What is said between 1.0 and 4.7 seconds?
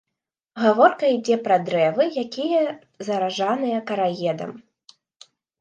ідзе пра дрэвы, якія заражаныя караедам.